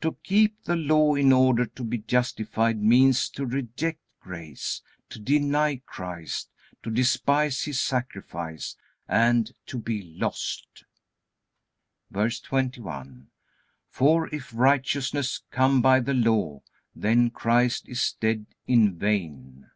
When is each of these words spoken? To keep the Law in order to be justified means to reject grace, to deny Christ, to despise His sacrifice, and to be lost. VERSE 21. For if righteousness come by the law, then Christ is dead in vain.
To 0.00 0.16
keep 0.24 0.64
the 0.64 0.76
Law 0.76 1.14
in 1.14 1.30
order 1.30 1.66
to 1.66 1.84
be 1.84 1.98
justified 1.98 2.82
means 2.82 3.28
to 3.28 3.44
reject 3.44 4.00
grace, 4.18 4.80
to 5.10 5.18
deny 5.18 5.82
Christ, 5.84 6.48
to 6.82 6.90
despise 6.90 7.64
His 7.64 7.78
sacrifice, 7.78 8.78
and 9.06 9.52
to 9.66 9.76
be 9.76 10.00
lost. 10.16 10.84
VERSE 12.10 12.40
21. 12.40 13.28
For 13.90 14.34
if 14.34 14.54
righteousness 14.54 15.42
come 15.50 15.82
by 15.82 16.00
the 16.00 16.14
law, 16.14 16.62
then 16.96 17.28
Christ 17.28 17.90
is 17.90 18.14
dead 18.18 18.46
in 18.66 18.96
vain. 18.96 19.68